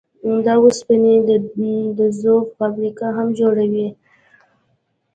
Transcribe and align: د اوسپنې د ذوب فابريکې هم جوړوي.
د 0.43 0.47
اوسپنې 0.63 1.15
د 1.97 1.99
ذوب 2.21 2.45
فابريکې 2.57 3.07
هم 3.17 3.27
جوړوي. 3.39 3.87